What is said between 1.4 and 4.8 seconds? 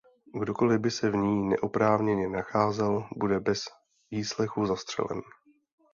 neoprávněně nacházel bude bez výslechu